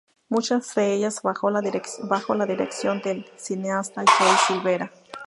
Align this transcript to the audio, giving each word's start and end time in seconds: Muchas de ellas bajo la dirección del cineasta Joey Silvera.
Muchas 0.29 0.73
de 0.73 0.93
ellas 0.95 1.21
bajo 1.21 1.51
la 1.51 1.61
dirección 1.61 3.01
del 3.03 3.23
cineasta 3.35 4.03
Joey 4.17 4.33
Silvera. 4.47 4.91